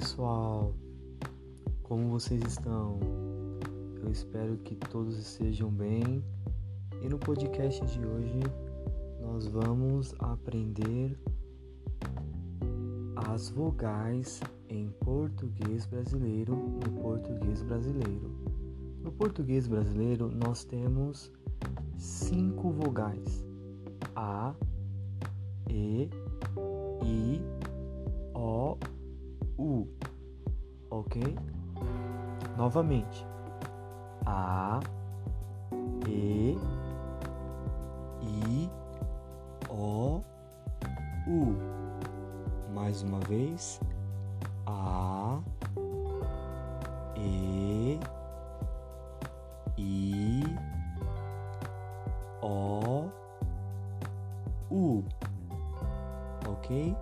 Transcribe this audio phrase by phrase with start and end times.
[0.00, 0.72] pessoal,
[1.82, 3.00] como vocês estão?
[4.00, 6.22] Eu espero que todos estejam bem.
[7.02, 8.38] E no podcast de hoje
[9.20, 11.18] nós vamos aprender
[13.16, 18.30] as vogais em português brasileiro no português brasileiro.
[19.02, 21.32] No português brasileiro nós temos
[21.96, 23.44] cinco vogais:
[24.14, 24.54] A,
[25.68, 26.08] E,
[31.18, 31.36] Ok?
[32.56, 33.26] Novamente.
[34.26, 34.80] A,
[36.06, 36.56] E,
[38.22, 38.70] I,
[39.68, 40.20] O,
[41.26, 41.54] U.
[42.72, 43.80] Mais uma vez.
[44.66, 45.40] A,
[47.16, 47.98] E,
[49.76, 50.42] I,
[52.42, 53.08] O,
[54.70, 55.04] U.
[56.48, 56.96] Ok?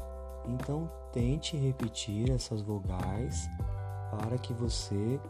[0.49, 3.49] Então tente repetir essas vogais
[4.11, 5.21] para que você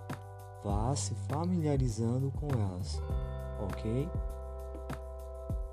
[0.64, 3.02] vá se familiarizando com elas,
[3.60, 4.08] ok?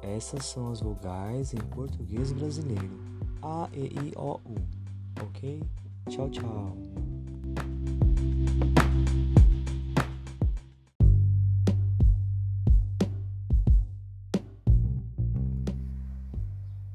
[0.01, 2.99] Essas são as vogais em português brasileiro:
[3.41, 4.55] A, E, I, O, U,
[5.21, 5.63] ok?
[6.09, 6.77] Tchau, tchau.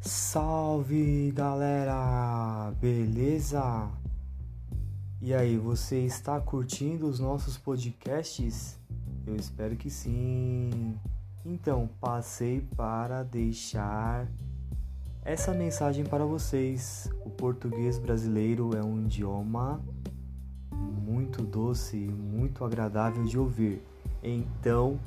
[0.01, 3.91] Salve galera, beleza?
[5.21, 8.79] E aí, você está curtindo os nossos podcasts?
[9.27, 10.95] Eu espero que sim.
[11.45, 14.29] Então, passei para deixar
[15.25, 17.11] essa mensagem para vocês.
[17.25, 19.83] O português brasileiro é um idioma
[20.73, 23.83] muito doce, muito agradável de ouvir.
[24.23, 25.01] Então,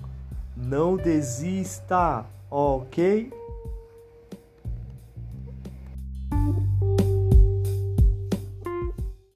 [0.57, 3.31] não desista, ok?